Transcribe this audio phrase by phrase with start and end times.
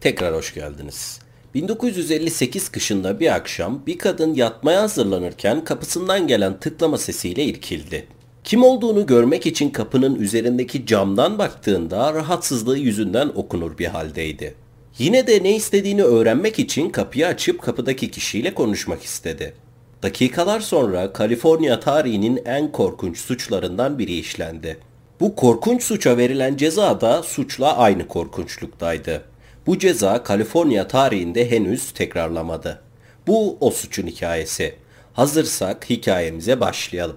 [0.00, 1.18] Tekrar hoş geldiniz.
[1.54, 8.06] 1958 kışında bir akşam bir kadın yatmaya hazırlanırken kapısından gelen tıklama sesiyle irkildi.
[8.44, 14.54] Kim olduğunu görmek için kapının üzerindeki camdan baktığında rahatsızlığı yüzünden okunur bir haldeydi.
[14.98, 19.54] Yine de ne istediğini öğrenmek için kapıyı açıp kapıdaki kişiyle konuşmak istedi.
[20.02, 24.78] Dakikalar sonra Kaliforniya tarihinin en korkunç suçlarından biri işlendi.
[25.20, 29.29] Bu korkunç suça verilen ceza da suçla aynı korkunçluktaydı.
[29.66, 32.82] Bu ceza Kaliforniya tarihinde henüz tekrarlamadı.
[33.26, 34.74] Bu o suçun hikayesi.
[35.12, 37.16] Hazırsak hikayemize başlayalım.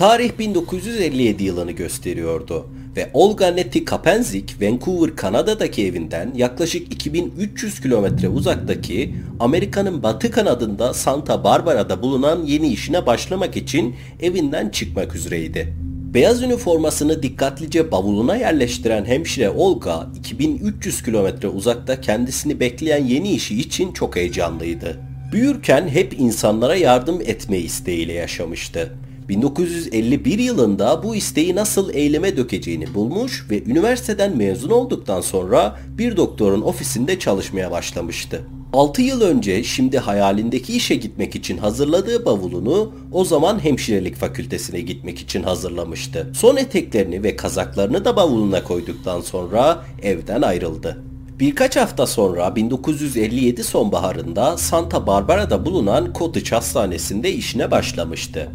[0.00, 9.14] Tarih 1957 yılını gösteriyordu ve Olga Nettie Kapenzik, Vancouver, Kanada'daki evinden yaklaşık 2300 kilometre uzaktaki
[9.40, 15.74] Amerika'nın batı kanadında Santa Barbara'da bulunan yeni işine başlamak için evinden çıkmak üzereydi.
[16.14, 23.92] Beyaz üniformasını dikkatlice bavuluna yerleştiren hemşire Olga 2300 kilometre uzakta kendisini bekleyen yeni işi için
[23.92, 25.00] çok heyecanlıydı.
[25.32, 28.92] Büyürken hep insanlara yardım etme isteğiyle yaşamıştı.
[29.30, 36.60] 1951 yılında bu isteği nasıl eyleme dökeceğini bulmuş ve üniversiteden mezun olduktan sonra bir doktorun
[36.60, 38.46] ofisinde çalışmaya başlamıştı.
[38.72, 45.18] 6 yıl önce şimdi hayalindeki işe gitmek için hazırladığı bavulunu o zaman hemşirelik fakültesine gitmek
[45.18, 46.30] için hazırlamıştı.
[46.34, 51.02] Son eteklerini ve kazaklarını da bavuluna koyduktan sonra evden ayrıldı.
[51.40, 58.48] Birkaç hafta sonra 1957 sonbaharında Santa Barbara'da bulunan Cottage Hastanesi'nde işine başlamıştı.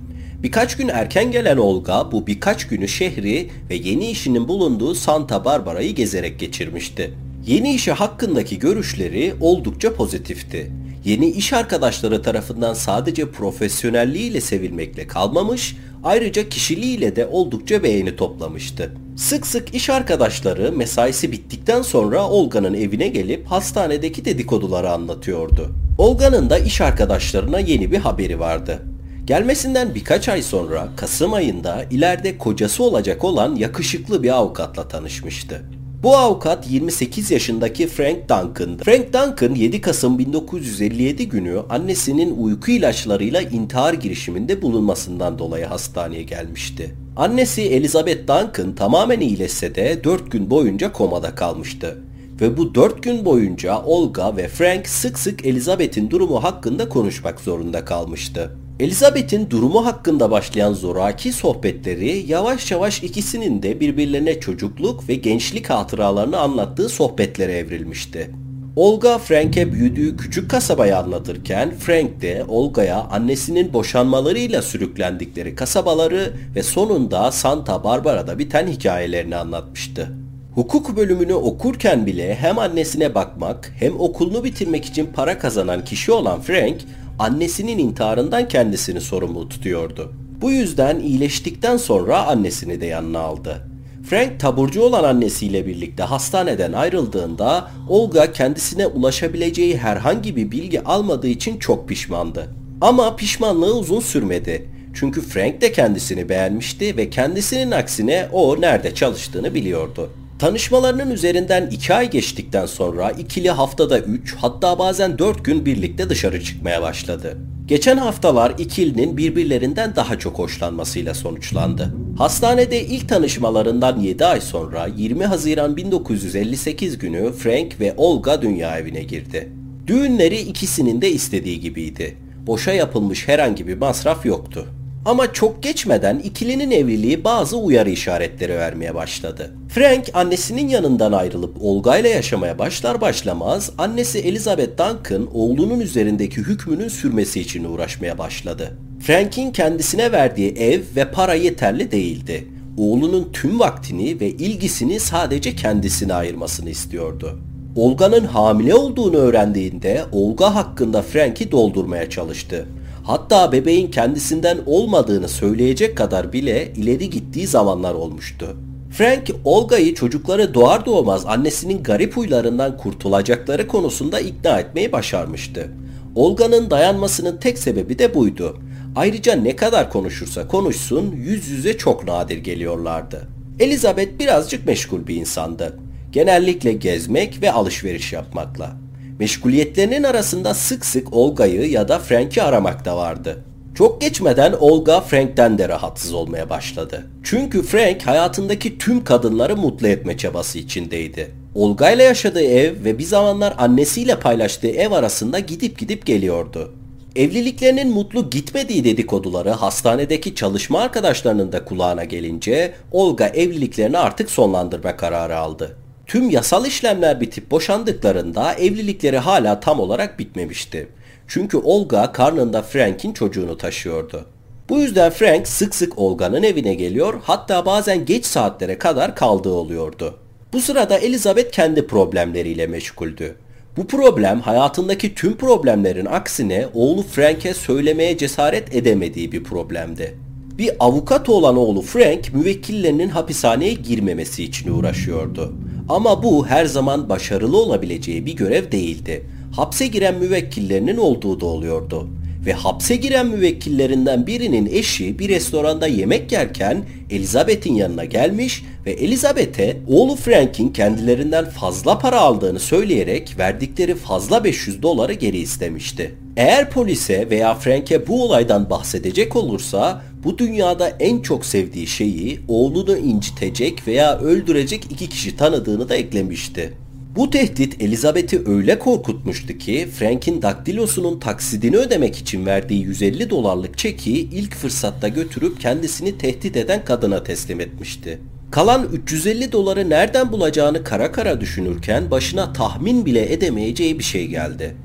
[0.45, 5.95] Birkaç gün erken gelen Olga bu birkaç günü şehri ve yeni işinin bulunduğu Santa Barbara'yı
[5.95, 7.13] gezerek geçirmişti.
[7.47, 10.71] Yeni işi hakkındaki görüşleri oldukça pozitifti.
[11.05, 18.91] Yeni iş arkadaşları tarafından sadece profesyonelliğiyle sevilmekle kalmamış, ayrıca kişiliğiyle de oldukça beğeni toplamıştı.
[19.17, 25.71] Sık sık iş arkadaşları mesaisi bittikten sonra Olga'nın evine gelip hastanedeki dedikoduları anlatıyordu.
[25.97, 28.81] Olga'nın da iş arkadaşlarına yeni bir haberi vardı.
[29.25, 35.61] Gelmesinden birkaç ay sonra Kasım ayında ileride kocası olacak olan yakışıklı bir avukatla tanışmıştı.
[36.03, 38.83] Bu avukat 28 yaşındaki Frank Duncan'dı.
[38.83, 46.95] Frank Duncan 7 Kasım 1957 günü annesinin uyku ilaçlarıyla intihar girişiminde bulunmasından dolayı hastaneye gelmişti.
[47.15, 51.97] Annesi Elizabeth Duncan tamamen iyileşse de 4 gün boyunca komada kalmıştı.
[52.41, 57.85] Ve bu 4 gün boyunca Olga ve Frank sık sık Elizabeth'in durumu hakkında konuşmak zorunda
[57.85, 58.64] kalmıştı.
[58.79, 66.37] Elizabeth'in durumu hakkında başlayan zoraki sohbetleri yavaş yavaş ikisinin de birbirlerine çocukluk ve gençlik hatıralarını
[66.37, 68.31] anlattığı sohbetlere evrilmişti.
[68.75, 77.31] Olga Frank'e büyüdüğü küçük kasabayı anlatırken Frank de Olga'ya annesinin boşanmalarıyla sürüklendikleri kasabaları ve sonunda
[77.31, 80.09] Santa Barbara'da biten hikayelerini anlatmıştı.
[80.55, 86.41] Hukuk bölümünü okurken bile hem annesine bakmak hem okulunu bitirmek için para kazanan kişi olan
[86.41, 86.77] Frank
[87.19, 90.13] annesinin intiharından kendisini sorumlu tutuyordu.
[90.41, 93.67] Bu yüzden iyileştikten sonra annesini de yanına aldı.
[94.09, 101.57] Frank taburcu olan annesiyle birlikte hastaneden ayrıldığında Olga kendisine ulaşabileceği herhangi bir bilgi almadığı için
[101.57, 102.49] çok pişmandı.
[102.81, 104.69] Ama pişmanlığı uzun sürmedi.
[104.93, 110.09] Çünkü Frank de kendisini beğenmişti ve kendisinin aksine o nerede çalıştığını biliyordu.
[110.39, 116.43] Tanışmalarının üzerinden 2 ay geçtikten sonra ikili haftada 3 hatta bazen 4 gün birlikte dışarı
[116.43, 117.37] çıkmaya başladı.
[117.65, 121.95] Geçen haftalar ikilinin birbirlerinden daha çok hoşlanmasıyla sonuçlandı.
[122.17, 129.03] Hastanede ilk tanışmalarından 7 ay sonra 20 Haziran 1958 günü Frank ve Olga dünya evine
[129.03, 129.51] girdi.
[129.87, 132.17] Düğünleri ikisinin de istediği gibiydi.
[132.47, 134.65] Boşa yapılmış herhangi bir masraf yoktu.
[135.05, 139.51] Ama çok geçmeden ikilinin evliliği bazı uyarı işaretleri vermeye başladı.
[139.69, 146.87] Frank annesinin yanından ayrılıp Olga ile yaşamaya başlar başlamaz annesi Elizabeth Duncan oğlunun üzerindeki hükmünün
[146.87, 148.77] sürmesi için uğraşmaya başladı.
[148.99, 152.47] Frank'in kendisine verdiği ev ve para yeterli değildi.
[152.77, 157.39] Oğlunun tüm vaktini ve ilgisini sadece kendisine ayırmasını istiyordu.
[157.75, 162.65] Olga'nın hamile olduğunu öğrendiğinde Olga hakkında Frank'i doldurmaya çalıştı.
[163.05, 168.57] Hatta bebeğin kendisinden olmadığını söyleyecek kadar bile ileri gittiği zamanlar olmuştu.
[168.91, 175.71] Frank, Olga'yı çocukları doğar doğmaz annesinin garip huylarından kurtulacakları konusunda ikna etmeyi başarmıştı.
[176.15, 178.57] Olga'nın dayanmasının tek sebebi de buydu.
[178.95, 183.27] Ayrıca ne kadar konuşursa konuşsun yüz yüze çok nadir geliyorlardı.
[183.59, 185.79] Elizabeth birazcık meşgul bir insandı.
[186.11, 188.84] Genellikle gezmek ve alışveriş yapmakla.
[189.19, 193.43] Meşguliyetlerinin arasında sık sık Olga'yı ya da Frank'i aramak da vardı.
[193.75, 197.07] Çok geçmeden Olga Frank'ten de rahatsız olmaya başladı.
[197.23, 201.31] Çünkü Frank hayatındaki tüm kadınları mutlu etme çabası içindeydi.
[201.55, 206.73] Olga ile yaşadığı ev ve bir zamanlar annesiyle paylaştığı ev arasında gidip gidip geliyordu.
[207.15, 215.37] Evliliklerinin mutlu gitmediği dedikoduları hastanedeki çalışma arkadaşlarının da kulağına gelince Olga evliliklerini artık sonlandırma kararı
[215.37, 215.77] aldı.
[216.07, 220.87] Tüm yasal işlemler bitip boşandıklarında evlilikleri hala tam olarak bitmemişti.
[221.27, 224.25] Çünkü Olga karnında Frank'in çocuğunu taşıyordu.
[224.69, 230.17] Bu yüzden Frank sık sık Olga'nın evine geliyor hatta bazen geç saatlere kadar kaldığı oluyordu.
[230.53, 233.35] Bu sırada Elizabeth kendi problemleriyle meşguldü.
[233.77, 240.17] Bu problem hayatındaki tüm problemlerin aksine oğlu Frank'e söylemeye cesaret edemediği bir problemdi.
[240.57, 245.53] Bir avukat olan oğlu Frank müvekkillerinin hapishaneye girmemesi için uğraşıyordu.
[245.89, 249.25] Ama bu her zaman başarılı olabileceği bir görev değildi.
[249.55, 252.07] Hapse giren müvekkillerinin olduğu da oluyordu
[252.45, 259.77] ve hapse giren müvekkillerinden birinin eşi bir restoranda yemek yerken Elizabeth'in yanına gelmiş ve Elizabeth'e
[259.87, 266.15] oğlu Frank'in kendilerinden fazla para aldığını söyleyerek verdikleri fazla 500 doları geri istemişti.
[266.37, 272.97] Eğer polise veya Frank'e bu olaydan bahsedecek olursa bu dünyada en çok sevdiği şeyi oğlunu
[272.97, 276.73] incitecek veya öldürecek iki kişi tanıdığını da eklemişti.
[277.15, 284.11] Bu tehdit Elizabeth'i öyle korkutmuştu ki Frank'in daktilosunun taksidini ödemek için verdiği 150 dolarlık çeki
[284.11, 288.19] ilk fırsatta götürüp kendisini tehdit eden kadına teslim etmişti.
[288.51, 294.75] Kalan 350 doları nereden bulacağını kara kara düşünürken başına tahmin bile edemeyeceği bir şey geldi.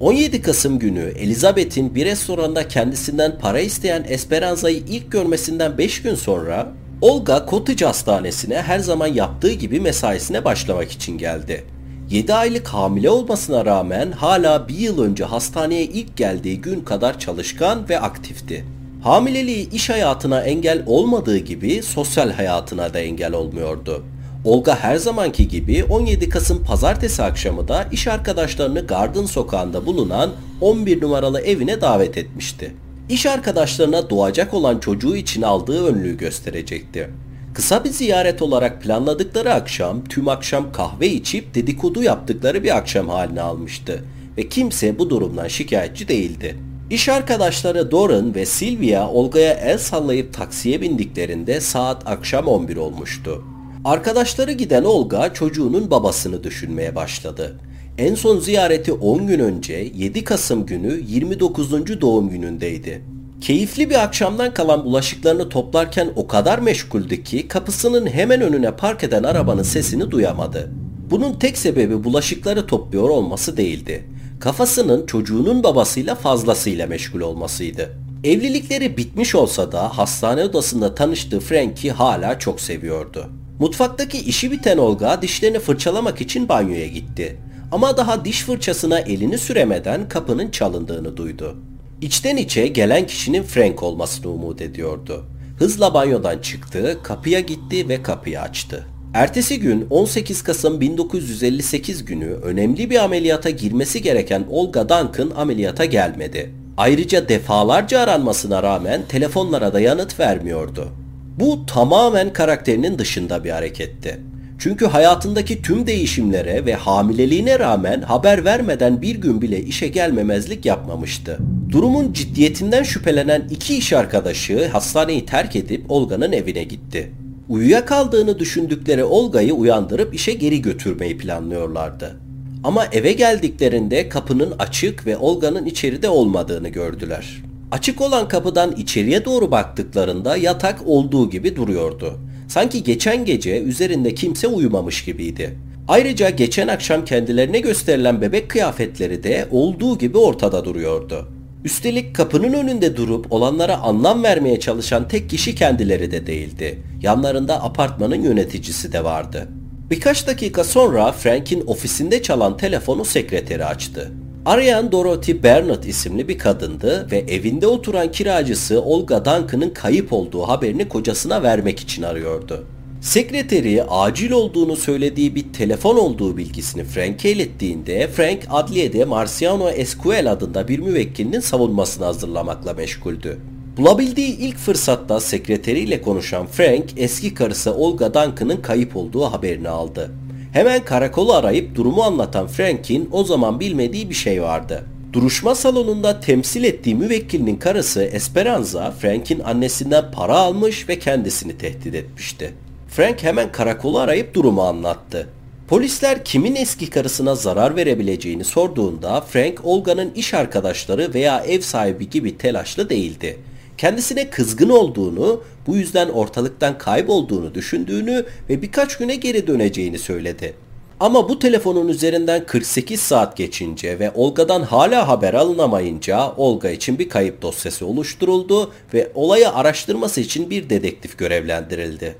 [0.00, 6.72] 17 Kasım günü Elizabeth'in bir restoranda kendisinden para isteyen Esperanza'yı ilk görmesinden 5 gün sonra
[7.00, 11.64] Olga Cottage Hastanesi'ne her zaman yaptığı gibi mesaisine başlamak için geldi.
[12.10, 17.88] 7 aylık hamile olmasına rağmen hala bir yıl önce hastaneye ilk geldiği gün kadar çalışkan
[17.88, 18.64] ve aktifti.
[19.02, 24.04] Hamileliği iş hayatına engel olmadığı gibi sosyal hayatına da engel olmuyordu.
[24.46, 31.02] Olga her zamanki gibi 17 Kasım pazartesi akşamı da iş arkadaşlarını Garden sokağında bulunan 11
[31.02, 32.74] numaralı evine davet etmişti.
[33.08, 37.10] İş arkadaşlarına doğacak olan çocuğu için aldığı önlüğü gösterecekti.
[37.54, 43.40] Kısa bir ziyaret olarak planladıkları akşam tüm akşam kahve içip dedikodu yaptıkları bir akşam haline
[43.40, 44.04] almıştı
[44.38, 46.56] ve kimse bu durumdan şikayetçi değildi.
[46.90, 53.42] İş arkadaşları Doran ve Sylvia Olga'ya el sallayıp taksiye bindiklerinde saat akşam 11 olmuştu.
[53.86, 57.56] Arkadaşları giden Olga çocuğunun babasını düşünmeye başladı.
[57.98, 62.00] En son ziyareti 10 gün önce 7 Kasım günü 29.
[62.00, 63.02] doğum günündeydi.
[63.40, 69.22] Keyifli bir akşamdan kalan bulaşıklarını toplarken o kadar meşguldü ki kapısının hemen önüne park eden
[69.22, 70.70] arabanın sesini duyamadı.
[71.10, 74.04] Bunun tek sebebi bulaşıkları topluyor olması değildi.
[74.40, 77.90] Kafasının çocuğunun babasıyla fazlasıyla meşgul olmasıydı.
[78.24, 83.30] Evlilikleri bitmiş olsa da hastane odasında tanıştığı Frank'i hala çok seviyordu.
[83.58, 87.36] Mutfaktaki işi biten Olga dişlerini fırçalamak için banyoya gitti.
[87.72, 91.56] Ama daha diş fırçasına elini süremeden kapının çalındığını duydu.
[92.00, 95.24] İçten içe gelen kişinin Frank olmasını umut ediyordu.
[95.58, 98.86] Hızla banyodan çıktı, kapıya gitti ve kapıyı açtı.
[99.14, 106.50] Ertesi gün 18 Kasım 1958 günü önemli bir ameliyata girmesi gereken Olga Duncan ameliyata gelmedi.
[106.76, 110.88] Ayrıca defalarca aranmasına rağmen telefonlara da yanıt vermiyordu.
[111.38, 114.20] Bu tamamen karakterinin dışında bir hareketti.
[114.58, 121.38] Çünkü hayatındaki tüm değişimlere ve hamileliğine rağmen haber vermeden bir gün bile işe gelmemezlik yapmamıştı.
[121.70, 127.12] Durumun ciddiyetinden şüphelenen iki iş arkadaşı hastaneyi terk edip Olga'nın evine gitti.
[127.48, 132.16] Uyuyakaldığını düşündükleri Olga'yı uyandırıp işe geri götürmeyi planlıyorlardı.
[132.64, 137.42] Ama eve geldiklerinde kapının açık ve Olga'nın içeride olmadığını gördüler.
[137.70, 142.20] Açık olan kapıdan içeriye doğru baktıklarında yatak olduğu gibi duruyordu.
[142.48, 145.56] Sanki geçen gece üzerinde kimse uyumamış gibiydi.
[145.88, 151.28] Ayrıca geçen akşam kendilerine gösterilen bebek kıyafetleri de olduğu gibi ortada duruyordu.
[151.64, 156.82] Üstelik kapının önünde durup olanlara anlam vermeye çalışan tek kişi kendileri de değildi.
[157.02, 159.48] Yanlarında apartmanın yöneticisi de vardı.
[159.90, 164.12] Birkaç dakika sonra Frank'in ofisinde çalan telefonu sekreteri açtı.
[164.46, 170.88] Arayan Dorothy Bernard isimli bir kadındı ve evinde oturan kiracısı Olga Duncan'ın kayıp olduğu haberini
[170.88, 172.66] kocasına vermek için arıyordu.
[173.00, 180.68] Sekreteri acil olduğunu söylediği bir telefon olduğu bilgisini Frank'e ilettiğinde Frank adliyede Marciano Escuel adında
[180.68, 183.38] bir müvekkilinin savunmasını hazırlamakla meşguldü.
[183.76, 190.10] Bulabildiği ilk fırsatta sekreteriyle konuşan Frank eski karısı Olga Duncan'ın kayıp olduğu haberini aldı.
[190.56, 194.84] Hemen karakolu arayıp durumu anlatan Frank'in o zaman bilmediği bir şey vardı.
[195.12, 202.52] Duruşma salonunda temsil ettiği müvekkilinin karısı Esperanza, Frank'in annesinden para almış ve kendisini tehdit etmişti.
[202.88, 205.28] Frank hemen karakolu arayıp durumu anlattı.
[205.68, 212.38] Polisler kimin eski karısına zarar verebileceğini sorduğunda Frank, Olga'nın iş arkadaşları veya ev sahibi gibi
[212.38, 213.38] telaşlı değildi.
[213.78, 220.54] Kendisine kızgın olduğunu, bu yüzden ortalıktan kaybolduğunu düşündüğünü ve birkaç güne geri döneceğini söyledi.
[221.00, 227.08] Ama bu telefonun üzerinden 48 saat geçince ve Olga'dan hala haber alınamayınca Olga için bir
[227.08, 232.16] kayıp dosyası oluşturuldu ve olayı araştırması için bir dedektif görevlendirildi.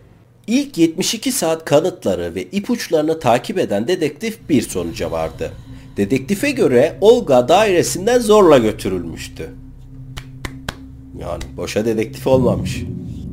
[0.46, 5.50] İlk 72 saat kanıtları ve ipuçlarını takip eden dedektif bir sonuca vardı.
[5.96, 9.50] Dedektife göre Olga dairesinden zorla götürülmüştü.
[11.20, 12.82] Yani boşa dedektif olmamış.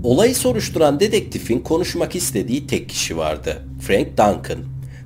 [0.03, 3.61] Olayı soruşturan dedektifin konuşmak istediği tek kişi vardı.
[3.81, 4.59] Frank Duncan.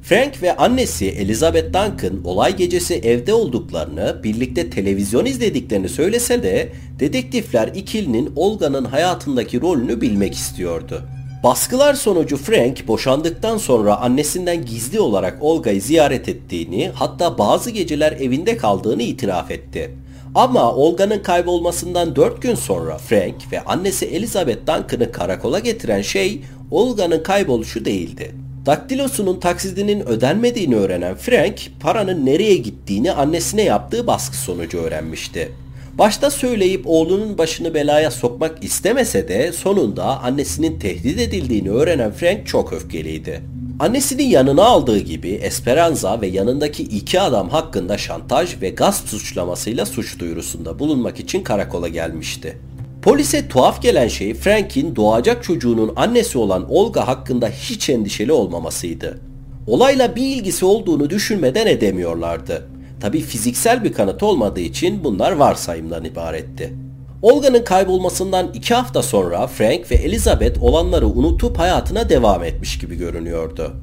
[0.03, 6.69] Frank ve annesi Elizabeth Duncan olay gecesi evde olduklarını, birlikte televizyon izlediklerini söylese de
[6.99, 11.03] dedektifler ikilinin Olga'nın hayatındaki rolünü bilmek istiyordu.
[11.43, 18.57] Baskılar sonucu Frank boşandıktan sonra annesinden gizli olarak Olga'yı ziyaret ettiğini hatta bazı geceler evinde
[18.57, 19.91] kaldığını itiraf etti.
[20.35, 26.41] Ama Olga'nın kaybolmasından 4 gün sonra Frank ve annesi Elizabeth Duncan'ı karakola getiren şey
[26.71, 28.35] Olga'nın kayboluşu değildi.
[28.65, 35.51] Daktilosunun taksidinin ödenmediğini öğrenen Frank, paranın nereye gittiğini annesine yaptığı baskı sonucu öğrenmişti.
[35.97, 42.73] Başta söyleyip oğlunun başını belaya sokmak istemese de sonunda annesinin tehdit edildiğini öğrenen Frank çok
[42.73, 43.41] öfkeliydi.
[43.79, 50.19] Annesini yanına aldığı gibi Esperanza ve yanındaki iki adam hakkında şantaj ve gasp suçlamasıyla suç
[50.19, 52.57] duyurusunda bulunmak için karakola gelmişti.
[53.01, 59.19] Polise tuhaf gelen şey Frank'in doğacak çocuğunun annesi olan Olga hakkında hiç endişeli olmamasıydı.
[59.67, 62.67] Olayla bir ilgisi olduğunu düşünmeden edemiyorlardı.
[63.01, 66.73] Tabi fiziksel bir kanıt olmadığı için bunlar varsayımdan ibaretti.
[67.21, 73.73] Olga'nın kaybolmasından iki hafta sonra Frank ve Elizabeth olanları unutup hayatına devam etmiş gibi görünüyordu.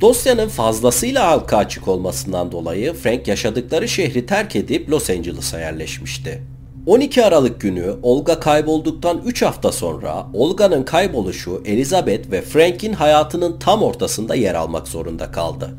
[0.00, 6.42] Dosyanın fazlasıyla halka açık olmasından dolayı Frank yaşadıkları şehri terk edip Los Angeles'a yerleşmişti.
[6.86, 13.82] 12 Aralık günü Olga kaybolduktan 3 hafta sonra Olga'nın kayboluşu Elizabeth ve Frank'in hayatının tam
[13.82, 15.70] ortasında yer almak zorunda kaldı.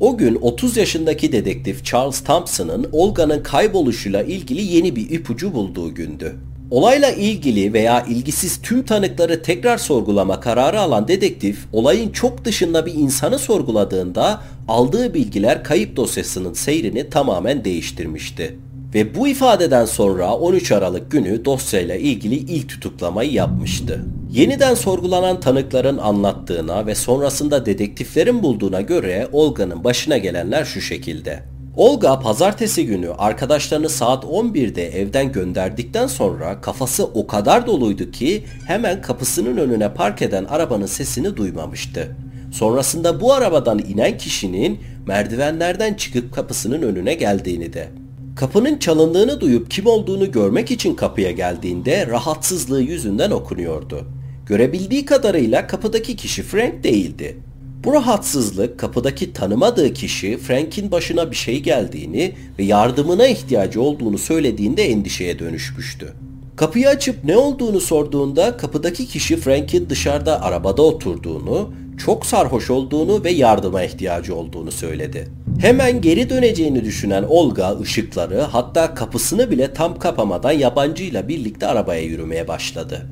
[0.00, 6.36] O gün 30 yaşındaki dedektif Charles Thompson'ın Olga'nın kayboluşuyla ilgili yeni bir ipucu bulduğu gündü.
[6.70, 12.94] Olayla ilgili veya ilgisiz tüm tanıkları tekrar sorgulama kararı alan dedektif, olayın çok dışında bir
[12.94, 18.58] insanı sorguladığında aldığı bilgiler kayıp dosyasının seyrini tamamen değiştirmişti.
[18.94, 24.04] Ve bu ifadeden sonra 13 Aralık günü dosyayla ilgili ilk tutuklamayı yapmıştı.
[24.32, 31.42] Yeniden sorgulanan tanıkların anlattığına ve sonrasında dedektiflerin bulduğuna göre Olga'nın başına gelenler şu şekilde.
[31.80, 39.02] Olga pazartesi günü arkadaşlarını saat 11'de evden gönderdikten sonra kafası o kadar doluydu ki hemen
[39.02, 42.16] kapısının önüne park eden arabanın sesini duymamıştı.
[42.52, 47.88] Sonrasında bu arabadan inen kişinin merdivenlerden çıkıp kapısının önüne geldiğini de.
[48.36, 54.06] Kapının çalındığını duyup kim olduğunu görmek için kapıya geldiğinde rahatsızlığı yüzünden okunuyordu.
[54.46, 57.36] Görebildiği kadarıyla kapıdaki kişi Frank değildi.
[57.84, 64.82] Bu rahatsızlık kapıdaki tanımadığı kişi Frank'in başına bir şey geldiğini ve yardımına ihtiyacı olduğunu söylediğinde
[64.84, 66.12] endişeye dönüşmüştü.
[66.56, 73.30] Kapıyı açıp ne olduğunu sorduğunda kapıdaki kişi Frank'in dışarıda arabada oturduğunu, çok sarhoş olduğunu ve
[73.30, 75.28] yardıma ihtiyacı olduğunu söyledi.
[75.60, 82.48] Hemen geri döneceğini düşünen Olga ışıkları hatta kapısını bile tam kapamadan yabancıyla birlikte arabaya yürümeye
[82.48, 83.06] başladı.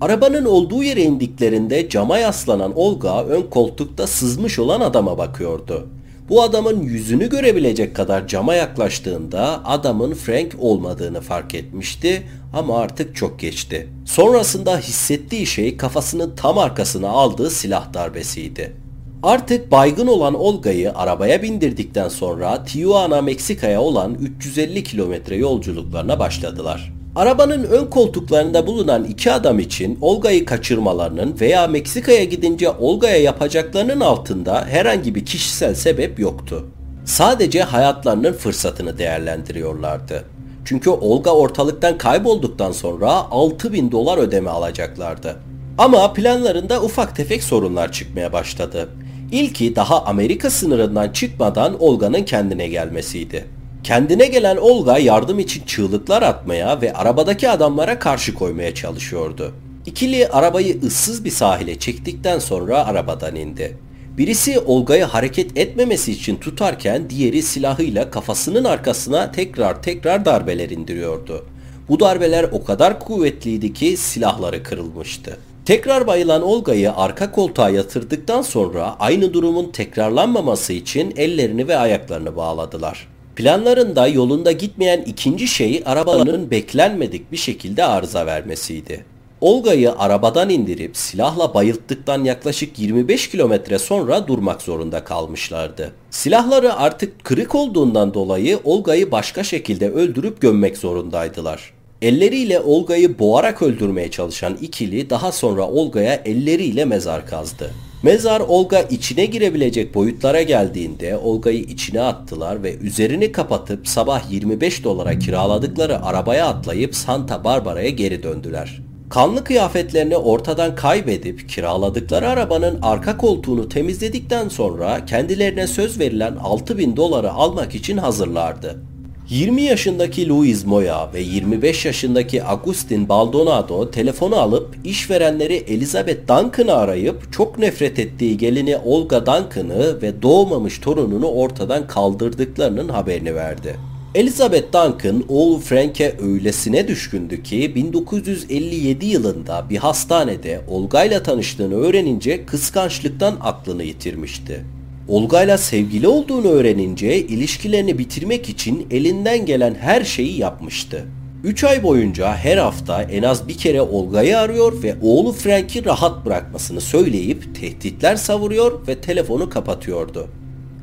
[0.00, 5.88] Arabanın olduğu yere indiklerinde cama yaslanan Olga ön koltukta sızmış olan adama bakıyordu.
[6.28, 13.38] Bu adamın yüzünü görebilecek kadar cama yaklaştığında adamın Frank olmadığını fark etmişti ama artık çok
[13.38, 13.88] geçti.
[14.04, 18.76] Sonrasında hissettiği şey kafasının tam arkasına aldığı silah darbesiydi.
[19.22, 26.99] Artık baygın olan Olga'yı arabaya bindirdikten sonra Tijuana, Meksika'ya olan 350 kilometre yolculuklarına başladılar.
[27.16, 34.64] Arabanın ön koltuklarında bulunan iki adam için Olga'yı kaçırmalarının veya Meksika'ya gidince Olga'ya yapacaklarının altında
[34.66, 36.66] herhangi bir kişisel sebep yoktu.
[37.04, 40.24] Sadece hayatlarının fırsatını değerlendiriyorlardı.
[40.64, 45.36] Çünkü Olga ortalıktan kaybolduktan sonra 6000 dolar ödeme alacaklardı.
[45.78, 48.88] Ama planlarında ufak tefek sorunlar çıkmaya başladı.
[49.32, 53.59] İlki daha Amerika sınırından çıkmadan Olga'nın kendine gelmesiydi.
[53.84, 59.52] Kendine gelen Olga yardım için çığlıklar atmaya ve arabadaki adamlara karşı koymaya çalışıyordu.
[59.86, 63.76] İkili arabayı ıssız bir sahile çektikten sonra arabadan indi.
[64.18, 71.46] Birisi Olga'yı hareket etmemesi için tutarken diğeri silahıyla kafasının arkasına tekrar tekrar darbeler indiriyordu.
[71.88, 75.36] Bu darbeler o kadar kuvvetliydi ki silahları kırılmıştı.
[75.64, 83.08] Tekrar bayılan Olga'yı arka koltuğa yatırdıktan sonra aynı durumun tekrarlanmaması için ellerini ve ayaklarını bağladılar.
[83.40, 89.04] Planlarında yolunda gitmeyen ikinci şey arabanın beklenmedik bir şekilde arıza vermesiydi.
[89.40, 95.92] Olga'yı arabadan indirip silahla bayılttıktan yaklaşık 25 kilometre sonra durmak zorunda kalmışlardı.
[96.10, 101.72] Silahları artık kırık olduğundan dolayı Olga'yı başka şekilde öldürüp gömmek zorundaydılar.
[102.02, 107.70] Elleriyle Olga'yı boğarak öldürmeye çalışan ikili daha sonra Olga'ya elleriyle mezar kazdı.
[108.02, 115.18] Mezar Olga içine girebilecek boyutlara geldiğinde Olga'yı içine attılar ve üzerini kapatıp sabah 25 dolara
[115.18, 118.82] kiraladıkları arabaya atlayıp Santa Barbara'ya geri döndüler.
[119.10, 127.30] Kanlı kıyafetlerini ortadan kaybedip kiraladıkları arabanın arka koltuğunu temizledikten sonra kendilerine söz verilen 6000 doları
[127.32, 128.82] almak için hazırlardı.
[129.30, 137.32] 20 yaşındaki Luis Moya ve 25 yaşındaki Agustin Baldonado telefonu alıp işverenleri Elizabeth Duncan'ı arayıp
[137.32, 143.76] çok nefret ettiği gelini Olga Duncan'ı ve doğmamış torununu ortadan kaldırdıklarının haberini verdi.
[144.14, 152.46] Elizabeth Duncan oğlu Frank'e öylesine düşkündü ki 1957 yılında bir hastanede Olga ile tanıştığını öğrenince
[152.46, 154.64] kıskançlıktan aklını yitirmişti.
[155.10, 161.04] Olga ile sevgili olduğunu öğrenince ilişkilerini bitirmek için elinden gelen her şeyi yapmıştı.
[161.44, 166.26] 3 ay boyunca her hafta en az bir kere Olga'yı arıyor ve oğlu Frank'i rahat
[166.26, 170.28] bırakmasını söyleyip tehditler savuruyor ve telefonu kapatıyordu.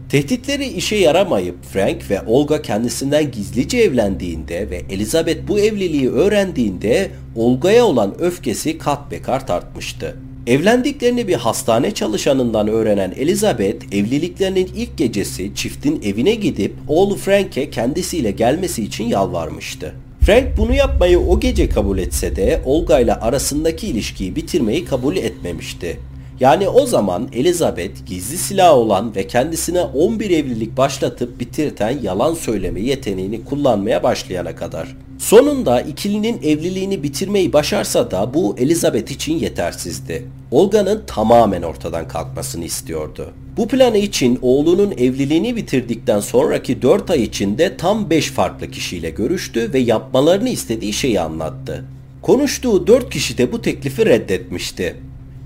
[0.10, 7.86] Tehditleri işe yaramayıp Frank ve Olga kendisinden gizlice evlendiğinde ve Elizabeth bu evliliği öğrendiğinde Olga'ya
[7.86, 10.16] olan öfkesi kat be kat artmıştı.
[10.48, 18.32] Evlendiklerini bir hastane çalışanından öğrenen Elizabeth evliliklerinin ilk gecesi çiftin evine gidip oğlu Frank'e kendisiyle
[18.32, 19.96] gelmesi için yalvarmıştı.
[20.22, 26.00] Frank bunu yapmayı o gece kabul etse de Olga ile arasındaki ilişkiyi bitirmeyi kabul etmemişti.
[26.40, 32.82] Yani o zaman Elizabeth gizli silah olan ve kendisine 11 evlilik başlatıp bitirten yalan söyleme
[32.82, 34.96] yeteneğini kullanmaya başlayana kadar.
[35.18, 40.26] Sonunda ikilinin evliliğini bitirmeyi başarsa da bu Elizabeth için yetersizdi.
[40.52, 43.34] Olga'nın tamamen ortadan kalkmasını istiyordu.
[43.58, 49.74] Bu planı için oğlunun evliliğini bitirdikten sonraki 4 ay içinde tam 5 farklı kişiyle görüştü
[49.74, 51.86] ve yapmalarını istediği şeyi anlattı.
[52.22, 54.96] Konuştuğu 4 kişi de bu teklifi reddetmişti.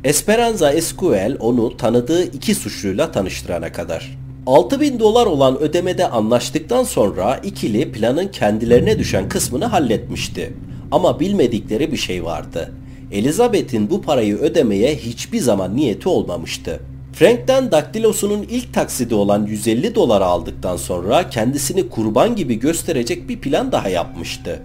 [0.04, 4.18] Esperanza Escuel onu tanıdığı iki suçluyla tanıştırana kadar.
[4.48, 10.54] 6000 dolar olan ödemede anlaştıktan sonra ikili planın kendilerine düşen kısmını halletmişti.
[10.92, 12.72] Ama bilmedikleri bir şey vardı.
[13.12, 16.80] Elizabeth'in bu parayı ödemeye hiçbir zaman niyeti olmamıştı.
[17.14, 23.72] Frank'ten daktilosunun ilk taksidi olan 150 dolar aldıktan sonra kendisini kurban gibi gösterecek bir plan
[23.72, 24.60] daha yapmıştı.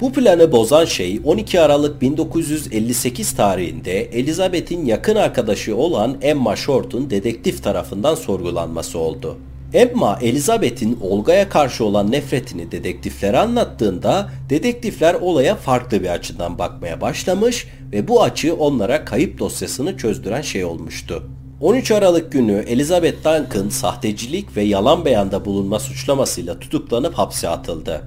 [0.00, 7.62] Bu planı bozan şey 12 Aralık 1958 tarihinde Elizabeth'in yakın arkadaşı olan Emma Short'un dedektif
[7.62, 9.36] tarafından sorgulanması oldu.
[9.72, 17.66] Emma, Elizabeth'in Olga'ya karşı olan nefretini dedektiflere anlattığında dedektifler olaya farklı bir açıdan bakmaya başlamış
[17.92, 21.22] ve bu açı onlara kayıp dosyasını çözdüren şey olmuştu.
[21.60, 28.02] 13 Aralık günü Elizabeth Duncan sahtecilik ve yalan beyanda bulunma suçlamasıyla tutuklanıp hapse atıldı.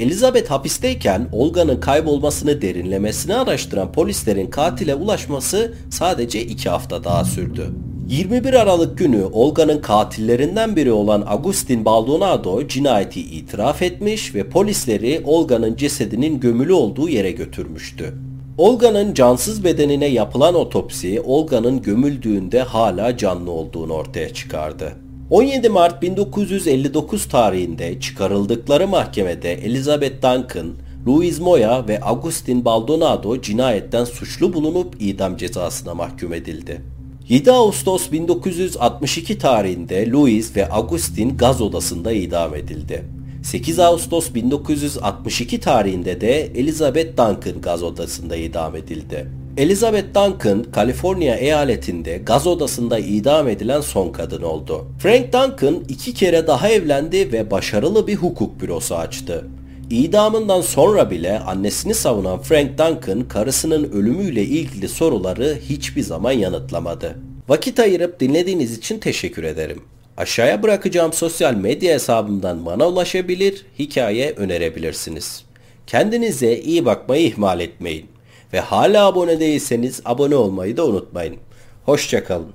[0.00, 7.70] Elizabeth hapisteyken Olga'nın kaybolmasını derinlemesine araştıran polislerin katile ulaşması sadece iki hafta daha sürdü.
[8.08, 15.76] 21 Aralık günü Olga'nın katillerinden biri olan Agustin Baldonado cinayeti itiraf etmiş ve polisleri Olga'nın
[15.76, 18.14] cesedinin gömülü olduğu yere götürmüştü.
[18.58, 25.03] Olga'nın cansız bedenine yapılan otopsi Olga'nın gömüldüğünde hala canlı olduğunu ortaya çıkardı.
[25.34, 30.72] 17 Mart 1959 tarihinde çıkarıldıkları mahkemede Elizabeth Duncan,
[31.06, 36.80] Louis Moya ve Agustin Baldonado cinayetten suçlu bulunup idam cezasına mahkum edildi.
[37.28, 43.04] 7 Ağustos 1962 tarihinde Louis ve Agustin gaz odasında idam edildi.
[43.42, 49.43] 8 Ağustos 1962 tarihinde de Elizabeth Duncan gaz odasında idam edildi.
[49.56, 54.86] Elizabeth Duncan, Kaliforniya eyaletinde gaz odasında idam edilen son kadın oldu.
[54.98, 59.46] Frank Duncan iki kere daha evlendi ve başarılı bir hukuk bürosu açtı.
[59.90, 67.16] İdamından sonra bile annesini savunan Frank Duncan karısının ölümüyle ilgili soruları hiçbir zaman yanıtlamadı.
[67.48, 69.82] Vakit ayırıp dinlediğiniz için teşekkür ederim.
[70.16, 75.44] Aşağıya bırakacağım sosyal medya hesabımdan bana ulaşabilir, hikaye önerebilirsiniz.
[75.86, 78.13] Kendinize iyi bakmayı ihmal etmeyin.
[78.54, 81.36] Ve hala abone değilseniz abone olmayı da unutmayın.
[81.84, 82.52] Hoşçakalın.